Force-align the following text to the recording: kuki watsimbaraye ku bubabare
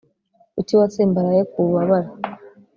kuki 0.53 0.73
watsimbaraye 0.79 1.41
ku 1.51 1.57
bubabare 1.65 2.09